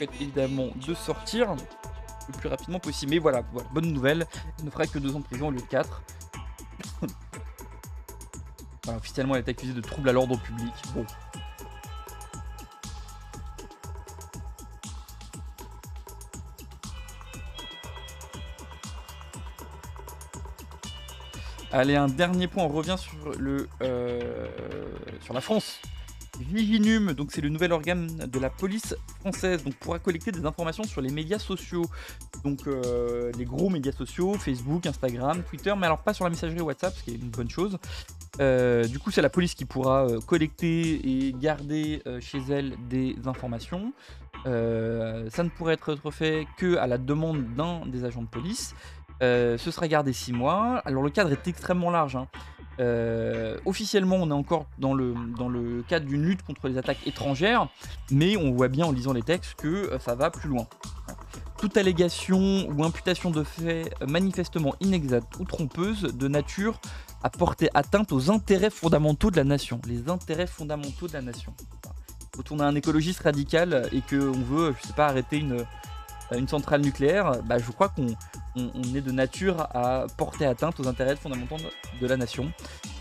Évidemment 0.00 0.68
de 0.86 0.94
sortir 0.94 1.54
le 2.28 2.38
plus 2.38 2.48
rapidement 2.48 2.80
possible. 2.80 3.12
Mais 3.12 3.18
voilà, 3.18 3.42
bonne 3.72 3.92
nouvelle, 3.92 4.26
elle 4.58 4.64
ne 4.64 4.70
fera 4.70 4.86
que 4.86 4.98
deux 4.98 5.14
ans 5.14 5.20
de 5.20 5.24
prison 5.24 5.48
au 5.48 5.50
lieu 5.50 5.60
de 5.60 5.66
4. 5.66 6.02
voilà, 8.84 8.98
officiellement, 8.98 9.34
elle 9.36 9.44
est 9.44 9.48
accusée 9.48 9.72
de 9.72 9.80
trouble 9.80 10.08
à 10.08 10.12
l'ordre 10.12 10.36
public. 10.38 10.72
Bon. 10.94 11.04
Allez, 21.76 21.96
un 21.96 22.06
dernier 22.06 22.46
point, 22.46 22.62
on 22.62 22.68
revient 22.68 22.94
sur, 22.96 23.32
le, 23.36 23.68
euh, 23.82 24.46
sur 25.22 25.34
la 25.34 25.40
France. 25.40 25.80
Viginum, 26.38 27.14
donc 27.14 27.32
c'est 27.32 27.40
le 27.40 27.48
nouvel 27.48 27.72
organe 27.72 28.06
de 28.06 28.38
la 28.38 28.48
police 28.48 28.94
française, 29.18 29.64
donc 29.64 29.74
pourra 29.74 29.98
collecter 29.98 30.30
des 30.30 30.46
informations 30.46 30.84
sur 30.84 31.00
les 31.00 31.10
médias 31.10 31.40
sociaux, 31.40 31.84
donc 32.44 32.68
euh, 32.68 33.32
les 33.36 33.44
gros 33.44 33.70
médias 33.70 33.90
sociaux, 33.90 34.34
Facebook, 34.34 34.86
Instagram, 34.86 35.42
Twitter, 35.42 35.74
mais 35.76 35.86
alors 35.86 35.98
pas 35.98 36.14
sur 36.14 36.22
la 36.22 36.30
messagerie 36.30 36.60
WhatsApp, 36.60 36.94
ce 36.94 37.02
qui 37.02 37.10
est 37.10 37.16
une 37.16 37.30
bonne 37.30 37.50
chose. 37.50 37.76
Euh, 38.40 38.84
du 38.84 39.00
coup, 39.00 39.10
c'est 39.10 39.22
la 39.22 39.30
police 39.30 39.56
qui 39.56 39.64
pourra 39.64 40.06
collecter 40.28 41.26
et 41.26 41.32
garder 41.32 42.04
chez 42.20 42.38
elle 42.50 42.76
des 42.88 43.16
informations. 43.26 43.92
Ça 44.44 45.42
ne 45.42 45.48
pourrait 45.48 45.74
être 45.74 45.96
fait 46.12 46.46
que 46.56 46.76
à 46.76 46.86
la 46.86 46.98
demande 46.98 47.44
d'un 47.56 47.84
des 47.84 48.04
agents 48.04 48.22
de 48.22 48.28
police. 48.28 48.76
Euh, 49.22 49.56
ce 49.58 49.70
sera 49.70 49.88
gardé 49.88 50.12
6 50.12 50.32
mois. 50.32 50.82
Alors 50.84 51.02
le 51.02 51.10
cadre 51.10 51.32
est 51.32 51.46
extrêmement 51.48 51.90
large. 51.90 52.16
hein. 52.16 52.26
Euh, 52.80 53.58
officiellement, 53.66 54.16
on 54.16 54.30
est 54.30 54.34
encore 54.34 54.66
dans 54.78 54.94
le, 54.94 55.14
dans 55.38 55.48
le 55.48 55.84
cadre 55.86 56.06
d'une 56.06 56.24
lutte 56.24 56.42
contre 56.42 56.68
les 56.68 56.76
attaques 56.76 57.06
étrangères, 57.06 57.68
mais 58.10 58.36
on 58.36 58.50
voit 58.52 58.68
bien 58.68 58.86
en 58.86 58.92
lisant 58.92 59.12
les 59.12 59.22
textes 59.22 59.54
que 59.54 59.68
euh, 59.68 59.98
ça 59.98 60.14
va 60.16 60.30
plus 60.30 60.48
loin. 60.48 60.66
Toute 61.56 61.76
allégation 61.76 62.68
ou 62.68 62.84
imputation 62.84 63.30
de 63.30 63.44
faits 63.44 63.94
manifestement 64.06 64.74
inexacte 64.80 65.38
ou 65.38 65.44
trompeuse 65.44 66.02
de 66.02 66.28
nature 66.28 66.80
à 67.22 67.30
porter 67.30 67.70
atteinte 67.74 68.12
aux 68.12 68.30
intérêts 68.30 68.70
fondamentaux 68.70 69.30
de 69.30 69.36
la 69.36 69.44
nation. 69.44 69.80
Les 69.86 70.10
intérêts 70.10 70.48
fondamentaux 70.48 71.06
de 71.06 71.12
la 71.12 71.22
nation. 71.22 71.54
Quand 72.36 72.50
on 72.50 72.58
a 72.58 72.66
un 72.66 72.74
écologiste 72.74 73.20
radical 73.22 73.88
et 73.92 74.00
qu'on 74.02 74.32
veut, 74.32 74.74
je 74.82 74.88
sais 74.88 74.92
pas, 74.92 75.06
arrêter 75.06 75.38
une, 75.38 75.64
une 76.32 76.48
centrale 76.48 76.80
nucléaire, 76.82 77.40
bah, 77.44 77.58
je 77.58 77.70
crois 77.70 77.88
qu'on 77.88 78.08
on- 78.56 78.94
est 78.94 79.00
de 79.00 79.12
nature 79.12 79.60
à 79.74 80.06
porter 80.16 80.46
atteinte 80.46 80.78
aux 80.80 80.86
intérêts 80.88 81.16
fondamentaux 81.16 81.56
de- 82.00 82.06
la 82.06 82.16
nation. 82.16 82.50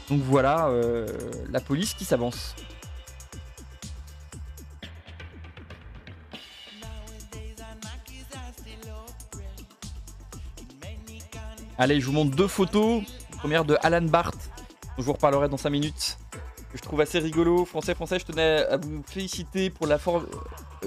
Donc 0.09 0.21
voilà 0.21 0.67
euh, 0.67 1.07
la 1.51 1.59
police 1.59 1.93
qui 1.93 2.05
s'avance. 2.05 2.55
Allez, 11.77 11.99
je 11.99 12.05
vous 12.05 12.11
montre 12.11 12.35
deux 12.35 12.47
photos. 12.47 13.03
Première 13.39 13.65
de 13.65 13.77
Alan 13.81 14.01
Barth, 14.01 14.49
dont 14.55 14.93
je 14.99 15.03
vous 15.03 15.13
reparlerai 15.13 15.49
dans 15.49 15.57
5 15.57 15.69
minutes. 15.69 16.17
Que 16.71 16.77
je 16.77 16.83
trouve 16.83 17.01
assez 17.01 17.19
rigolo. 17.19 17.65
Français, 17.65 17.93
français, 17.93 18.19
je 18.19 18.25
tenais 18.25 18.65
à 18.65 18.77
vous 18.77 19.03
féliciter 19.05 19.69
pour, 19.69 19.87
la 19.87 19.97
for- 19.97 20.23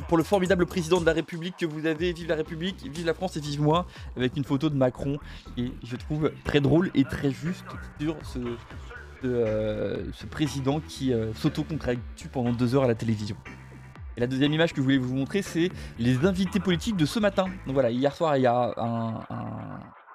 pour 0.08 0.16
le 0.16 0.22
formidable 0.24 0.66
président 0.66 1.00
de 1.00 1.06
la 1.06 1.12
République 1.12 1.56
que 1.56 1.66
vous 1.66 1.86
avez. 1.86 2.12
Vive 2.12 2.28
la 2.28 2.34
République, 2.34 2.76
vive 2.84 3.06
la 3.06 3.14
France 3.14 3.36
et 3.36 3.40
vive 3.40 3.60
moi. 3.60 3.86
Avec 4.16 4.36
une 4.36 4.44
photo 4.44 4.70
de 4.70 4.76
Macron. 4.76 5.18
Et 5.56 5.72
je 5.84 5.96
trouve 5.96 6.32
très 6.44 6.60
drôle 6.60 6.90
et 6.94 7.04
très 7.04 7.30
juste 7.30 7.64
sur 8.00 8.16
ce, 8.24 8.38
euh, 9.24 10.10
président 10.30 10.80
qui 10.80 11.12
euh, 11.12 11.32
pendant 12.32 12.52
deux 12.52 12.74
heures 12.74 12.84
à 12.84 12.88
la 12.88 12.94
télévision. 12.94 13.36
Et 14.16 14.20
la 14.20 14.26
deuxième 14.26 14.52
image 14.52 14.72
que 14.72 14.76
je 14.78 14.82
voulais 14.82 14.98
vous 14.98 15.14
montrer, 15.14 15.42
c'est 15.42 15.70
les 15.98 16.24
invités 16.24 16.60
politiques 16.60 16.96
de 16.96 17.04
ce 17.04 17.18
matin. 17.18 17.44
Donc 17.66 17.74
voilà, 17.74 17.90
hier 17.90 18.14
soir, 18.14 18.36
il 18.36 18.42
y 18.42 18.46
a 18.46 18.74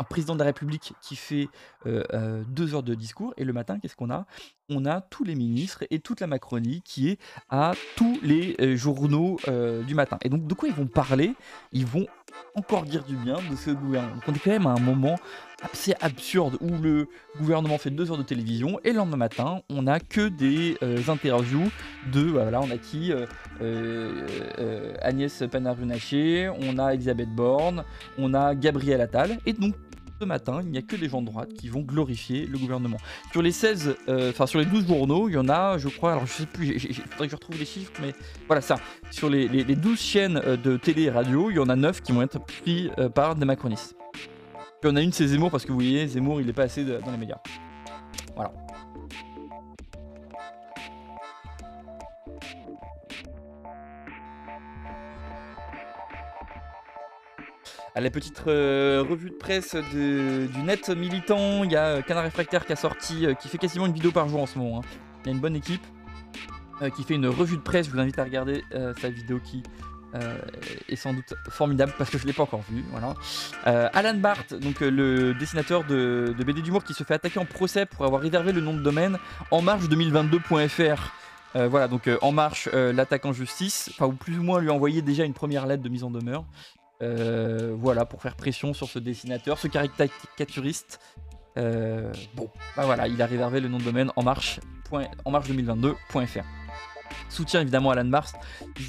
un 0.01 0.03
président 0.03 0.33
de 0.33 0.39
la 0.39 0.45
République 0.45 0.93
qui 1.01 1.15
fait 1.15 1.47
euh, 1.85 2.03
euh, 2.13 2.43
deux 2.47 2.73
heures 2.73 2.83
de 2.83 2.95
discours. 2.95 3.33
Et 3.38 3.43
le 3.43 3.53
matin, 3.53 3.79
qu'est-ce 3.79 3.95
qu'on 3.95 4.09
a? 4.09 4.25
On 4.74 4.86
a 4.86 5.01
tous 5.01 5.25
les 5.25 5.36
ministres 5.36 5.84
et 5.92 6.00
toute 6.00 6.22
la 6.22 6.28
Macronie 6.28 6.82
qui 6.86 7.10
est 7.10 7.20
à 7.50 7.74
tous 7.98 8.18
les 8.24 8.56
euh, 8.62 8.78
journaux 8.78 9.38
euh, 9.50 9.84
du 9.84 9.96
matin. 9.96 10.18
Et 10.24 10.30
donc, 10.30 10.48
de 10.48 10.54
quoi 10.54 10.70
ils 10.70 10.74
vont 10.74 10.88
parler? 10.88 11.34
Ils 11.74 11.86
vont 11.86 12.08
encore 12.56 12.84
dire 12.84 13.04
du 13.04 13.18
bien 13.18 13.36
de 13.51 13.56
ce 13.58 13.72
gouvernement. 13.72 14.22
On 14.25 14.34
est 14.34 14.40
quand 14.40 14.51
même 14.51 14.68
à 14.68 14.72
un 14.72 14.80
moment 14.80 15.18
assez 15.62 15.94
absurde 16.00 16.58
où 16.62 16.70
le 16.82 17.10
gouvernement 17.38 17.78
fait 17.78 17.90
deux 17.90 18.12
heures 18.12 18.18
de 18.18 18.24
télévision 18.24 18.80
et 18.86 18.92
le 18.92 18.98
lendemain 19.00 19.18
matin, 19.18 19.60
on 19.70 19.82
n'a 19.82 20.00
que 20.00 20.30
des 20.30 20.78
euh, 20.82 21.01
interviews 21.10 21.70
de, 22.13 22.32
bah, 22.32 22.44
voilà, 22.44 22.62
on 22.62 22.72
a 22.72 22.78
qui 22.78 23.12
Agnès 25.01 25.44
Pannier-Runacher, 25.51 26.50
on 26.62 26.78
a 26.78 26.94
Elisabeth 26.94 27.30
Borne, 27.36 27.84
on 28.18 28.34
a 28.34 28.56
Gabriel 28.56 29.01
Attal, 29.01 29.38
et 29.46 29.51
donc 29.51 29.75
ce 30.22 30.25
matin, 30.25 30.62
il 30.63 30.70
n'y 30.70 30.78
a 30.78 30.84
que 30.84 30.96
des 30.96 31.10
gens 31.10 31.22
de 31.22 31.25
droite 31.32 31.51
qui 31.54 31.68
vont 31.68 31.82
glorifier 31.82 32.46
le 32.46 32.60
gouvernement. 32.60 32.98
Sur 33.32 33.42
les 33.42 33.51
16, 33.51 33.96
enfin 34.30 34.46
sur 34.46 34.60
les 34.60 34.66
12 34.66 34.88
journaux, 34.88 35.30
il 35.30 35.34
y 35.34 35.38
en 35.38 35.50
a, 35.50 35.80
je 35.80 35.88
crois, 35.88 36.12
alors 36.12 36.28
je 36.28 36.34
sais 36.34 36.46
plus, 36.46 36.68
il 36.68 36.94
faudrait 36.94 37.28
que 37.28 37.32
je 37.32 37.36
retrouve 37.36 37.58
les 37.58 37.66
chiffres, 37.66 37.92
mais 38.00 38.13
voilà 38.46 38.62
ça. 38.62 38.75
Sur 39.10 39.32
les, 39.32 39.48
les, 39.48 39.75
12 39.75 40.00
chaînes 40.00 40.42
de 40.63 40.78
télé 40.78 41.04
et 41.04 41.10
radio, 41.10 41.50
il 41.50 41.56
y 41.56 41.60
en 41.60 41.70
a 41.70 41.75
9 41.75 42.01
qui 42.01 42.12
vont 42.12 42.22
être 42.22 42.40
pris 42.40 42.92
par 43.16 43.36
des 43.36 43.46
macronistes. 43.46 43.96
Puis 44.82 44.92
on 44.92 44.96
a 44.96 45.01
une, 45.01 45.12
c'est 45.12 45.28
Zemmour, 45.28 45.50
parce 45.50 45.63
que 45.63 45.70
vous 45.70 45.80
voyez, 45.80 46.08
Zemmour, 46.08 46.40
il 46.40 46.48
est 46.50 46.54
pas 46.54 46.63
assez 46.63 46.84
dans 46.86 47.12
les 47.12 47.18
médias. 47.18 47.40
Voilà. 48.36 48.51
À 57.93 58.00
la 58.00 58.10
petite 58.10 58.41
euh, 58.48 59.03
revue 59.07 59.31
de 59.31 59.36
presse 59.36 59.75
du 59.75 60.48
net 60.63 60.88
militant, 60.89 61.65
il 61.65 61.74
y 61.74 61.75
a 61.75 61.88
euh, 61.88 62.01
Canard 62.01 62.24
Réfractaire 62.24 62.65
qui 62.65 62.71
a 62.71 62.77
sorti, 62.77 63.25
euh, 63.25 63.33
qui 63.33 63.50
fait 63.50 63.57
quasiment 63.57 63.86
une 63.86 63.91
vidéo 63.91 64.12
par 64.13 64.29
jour 64.29 64.41
en 64.41 64.45
ce 64.45 64.57
moment. 64.57 64.79
Hein. 64.79 64.88
Il 65.24 65.27
y 65.27 65.29
a 65.31 65.33
une 65.33 65.41
bonne 65.41 65.55
équipe 65.55 65.86
qui 66.95 67.03
fait 67.03 67.13
une 67.13 67.27
revue 67.27 67.57
de 67.57 67.62
presse. 67.62 67.86
Je 67.86 67.91
vous 67.91 68.00
invite 68.00 68.17
à 68.17 68.24
regarder 68.24 68.63
sa 69.00 69.12
vidéo 69.12 69.39
qui 69.39 69.62
est 70.89 70.95
sans 70.95 71.13
doute 71.13 71.36
formidable 71.48 71.93
parce 71.95 72.10
que 72.10 72.17
je 72.17 72.25
l'ai 72.25 72.33
pas 72.33 72.41
encore 72.41 72.63
vu. 72.67 72.83
Voilà. 72.89 73.13
Euh, 73.67 73.88
Alan 73.93 74.15
Barth, 74.15 74.55
donc 74.55 74.79
le 74.79 75.36
dessinateur 75.36 75.83
de, 75.83 76.33
BD 76.43 76.63
d'humour 76.63 76.83
qui 76.83 76.95
se 76.95 77.03
fait 77.03 77.13
attaquer 77.13 77.39
en 77.39 77.45
procès 77.45 77.86
pour 77.86 78.03
avoir 78.03 78.19
réservé 78.19 78.51
le 78.51 78.62
nom 78.62 78.74
de 78.74 78.81
domaine 78.81 79.19
en 79.51 79.62
marche 79.62 79.83
2022.fr. 79.89 81.13
voilà, 81.69 81.88
donc 81.88 82.10
En 82.24 82.31
Marche 82.31 82.67
l'attaque 82.74 83.27
en 83.27 83.33
justice, 83.33 83.91
enfin, 83.93 84.07
ou 84.07 84.13
plus 84.13 84.39
ou 84.39 84.43
moins 84.43 84.60
lui 84.60 84.71
envoyer 84.71 85.03
déjà 85.03 85.24
une 85.24 85.36
première 85.36 85.67
lettre 85.67 85.83
de 85.83 85.89
mise 85.89 86.03
en 86.03 86.10
demeure. 86.10 86.45
Voilà, 87.01 88.05
pour 88.05 88.22
faire 88.22 88.36
pression 88.36 88.74
sur 88.74 88.88
ce 88.88 89.00
dessinateur, 89.00 89.58
ce 89.58 89.67
caricaturiste. 89.67 91.00
bon, 91.55 92.50
bah 92.75 92.86
voilà, 92.86 93.08
il 93.08 93.22
a 93.22 93.25
réservé 93.25 93.60
le 93.60 93.67
nom 93.67 93.77
de 93.77 93.84
domaine 93.84 94.12
en 94.15 94.24
marche, 94.24 94.60
en 95.25 95.31
marche 95.31 95.50
2022.fr 95.50 96.46
soutien 97.31 97.62
évidemment 97.62 97.91
Alan 97.91 98.03
Mars. 98.03 98.34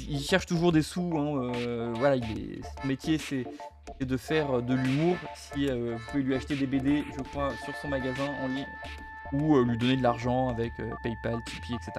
Il, 0.09 0.19
cherche 0.19 0.45
toujours 0.45 0.71
des 0.71 0.81
sous. 0.81 1.17
Hein, 1.17 1.53
euh, 1.55 1.93
voilà, 1.95 2.17
son 2.17 2.87
métier 2.87 3.17
c'est 3.17 3.45
de 4.01 4.17
faire 4.17 4.61
de 4.61 4.73
l'humour. 4.73 5.15
Si 5.35 5.67
euh, 5.67 5.95
vous 5.97 6.11
pouvez 6.11 6.23
lui 6.23 6.35
acheter 6.35 6.55
des 6.55 6.67
BD, 6.67 7.03
je 7.17 7.23
crois, 7.23 7.51
sur 7.63 7.75
son 7.77 7.87
magasin 7.87 8.27
en 8.41 8.47
ligne, 8.47 8.67
ou 9.31 9.55
euh, 9.55 9.65
lui 9.65 9.77
donner 9.77 9.97
de 9.97 10.03
l'argent 10.03 10.49
avec 10.49 10.71
PayPal, 11.03 11.39
Tipeee, 11.45 11.75
etc. 11.75 11.91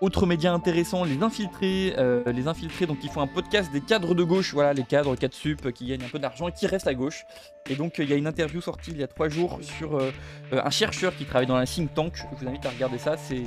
Autre 0.00 0.26
média 0.26 0.52
intéressant, 0.52 1.02
les 1.02 1.22
infiltrés. 1.24 1.94
Euh, 1.98 2.22
les 2.30 2.46
infiltrés, 2.46 2.86
donc 2.86 2.98
ils 3.02 3.10
font 3.10 3.20
un 3.20 3.26
podcast 3.26 3.72
des 3.72 3.80
cadres 3.80 4.14
de 4.14 4.22
gauche, 4.22 4.54
voilà, 4.54 4.72
les 4.72 4.84
cadres 4.84 5.16
4 5.16 5.34
sup 5.34 5.72
qui 5.72 5.86
gagnent 5.86 6.04
un 6.04 6.08
peu 6.08 6.20
d'argent 6.20 6.46
et 6.46 6.52
qui 6.52 6.68
restent 6.68 6.86
à 6.86 6.94
gauche. 6.94 7.24
Et 7.68 7.74
donc 7.74 7.98
il 7.98 8.08
y 8.08 8.12
a 8.12 8.16
une 8.16 8.28
interview 8.28 8.60
sortie 8.60 8.92
il 8.92 8.98
y 8.98 9.02
a 9.02 9.08
3 9.08 9.28
jours 9.28 9.58
sur 9.60 9.96
euh, 9.96 10.12
euh, 10.52 10.62
un 10.64 10.70
chercheur 10.70 11.16
qui 11.16 11.24
travaille 11.24 11.48
dans 11.48 11.56
un 11.56 11.64
think 11.64 11.92
tank. 11.94 12.14
Je 12.14 12.22
vous 12.36 12.48
invite 12.48 12.64
à 12.64 12.70
regarder 12.70 12.98
ça, 12.98 13.16
c'est. 13.16 13.42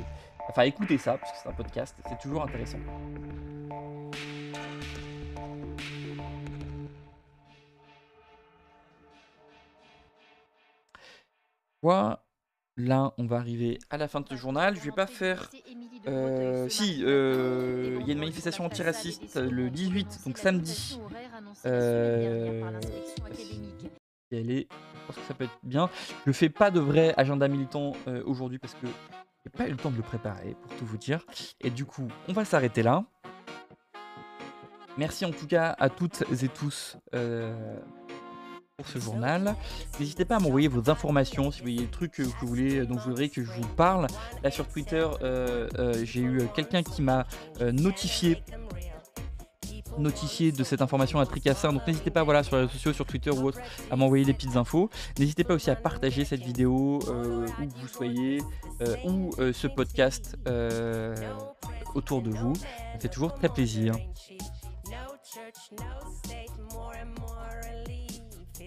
Enfin, 0.50 0.62
écoutez 0.62 0.98
ça, 0.98 1.16
parce 1.16 1.32
que 1.32 1.38
c'est 1.42 1.48
un 1.48 1.52
podcast, 1.52 1.96
c'est 2.06 2.18
toujours 2.18 2.42
intéressant. 2.42 2.78
Voilà. 11.82 12.21
Là, 12.78 13.12
on 13.18 13.26
va 13.26 13.36
arriver 13.36 13.78
à 13.90 13.98
la 13.98 14.08
fin 14.08 14.22
de 14.22 14.28
ce 14.28 14.34
journal. 14.34 14.76
Je 14.76 14.80
vais 14.80 14.92
pas 14.92 15.06
faire 15.06 15.50
euh, 16.08 16.68
si, 16.70 17.02
euh, 17.04 17.98
il 18.00 18.06
y 18.06 18.10
a 18.10 18.12
une 18.14 18.18
manifestation 18.18 18.64
antiraciste 18.64 19.36
le 19.36 19.68
18, 19.68 20.20
donc 20.24 20.38
samedi. 20.38 20.98
Euh, 21.66 22.62
je 24.30 24.64
pense 25.06 25.16
que 25.16 25.22
ça 25.28 25.34
peut 25.34 25.44
être 25.44 25.58
bien. 25.62 25.90
Je 26.26 26.32
fais 26.32 26.48
pas 26.48 26.70
de 26.70 26.80
vrai 26.80 27.12
agenda 27.18 27.46
militant 27.46 27.92
aujourd'hui 28.24 28.58
parce 28.58 28.74
que 28.74 28.86
j'ai 29.44 29.50
pas 29.50 29.68
eu 29.68 29.72
le 29.72 29.76
temps 29.76 29.90
de 29.90 29.96
le 29.96 30.02
préparer, 30.02 30.56
pour 30.62 30.74
tout 30.76 30.86
vous 30.86 30.96
dire. 30.96 31.26
Et 31.60 31.68
du 31.68 31.84
coup, 31.84 32.08
on 32.28 32.32
va 32.32 32.46
s'arrêter 32.46 32.82
là. 32.82 33.04
Merci 34.96 35.26
en 35.26 35.30
tout 35.30 35.46
cas 35.46 35.76
à 35.78 35.90
toutes 35.90 36.24
et 36.42 36.48
tous 36.48 36.96
ce 38.84 38.98
journal. 38.98 39.54
N'hésitez 40.00 40.24
pas 40.24 40.36
à 40.36 40.38
m'envoyer 40.38 40.68
vos 40.68 40.90
informations 40.90 41.50
si 41.50 41.60
vous 41.60 41.64
voyez 41.64 41.80
des 41.80 41.90
trucs 41.90 42.12
que 42.12 42.22
vous 42.22 42.46
voulez, 42.46 42.86
dont 42.86 42.96
vous 42.96 43.10
voudrez 43.10 43.28
que 43.28 43.42
je 43.42 43.50
vous 43.50 43.68
parle. 43.76 44.06
Là 44.42 44.50
sur 44.50 44.66
Twitter, 44.66 45.06
euh, 45.22 45.68
euh, 45.78 46.04
j'ai 46.04 46.20
eu 46.20 46.48
quelqu'un 46.54 46.82
qui 46.82 47.02
m'a 47.02 47.26
euh, 47.60 47.72
notifié 47.72 48.42
notifié 49.98 50.52
de 50.52 50.64
cette 50.64 50.80
information 50.80 51.20
à 51.20 51.26
Tricassin. 51.26 51.70
Donc 51.70 51.86
n'hésitez 51.86 52.10
pas 52.10 52.22
voilà, 52.22 52.42
sur 52.42 52.56
les 52.56 52.62
réseaux 52.62 52.72
sociaux, 52.72 52.94
sur 52.94 53.04
Twitter 53.04 53.28
ou 53.28 53.46
autre, 53.46 53.58
à 53.90 53.96
m'envoyer 53.96 54.24
des 54.24 54.32
petites 54.32 54.56
infos. 54.56 54.88
N'hésitez 55.18 55.44
pas 55.44 55.52
aussi 55.52 55.70
à 55.70 55.76
partager 55.76 56.24
cette 56.24 56.40
vidéo 56.40 56.98
où 56.98 57.44
que 57.44 57.78
vous 57.78 57.88
soyez, 57.88 58.40
ou 59.04 59.32
ce 59.36 59.66
podcast 59.66 60.38
autour 61.94 62.22
de 62.22 62.30
vous. 62.30 62.54
Ça 62.54 63.00
fait 63.00 63.08
toujours 63.08 63.34
très 63.34 63.50
plaisir. 63.50 63.94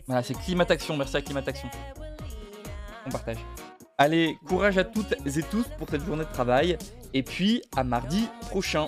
Voilà, 0.08 0.24
c'est 0.24 0.36
Climataction. 0.36 0.98
Merci 0.98 1.18
à 1.18 1.22
Climataction. 1.22 1.70
On 3.06 3.10
partage. 3.10 3.38
Allez, 3.98 4.38
courage 4.46 4.78
à 4.78 4.84
toutes 4.84 5.14
et 5.26 5.44
tous 5.44 5.66
pour 5.78 5.90
cette 5.90 6.06
journée 6.06 6.26
de 6.26 6.32
travail. 6.32 6.78
Et 7.14 7.24
puis, 7.24 7.62
à 7.76 7.84
mardi 7.84 8.28
prochain. 8.42 8.88